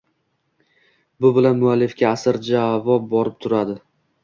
Bu 1.25 1.31
bilan 1.35 1.61
muallifga 1.65 2.09
ajr-savob 2.15 3.09
borib 3.15 3.39
turadi. 3.47 3.81